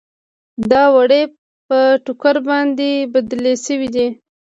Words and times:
دا 0.71 0.83
وړۍ 0.95 1.23
په 1.67 1.77
ټوکر 2.05 2.35
باندې 2.49 2.89
بدلې 3.13 3.53
شوې 3.65 3.89
دي. 3.95 4.07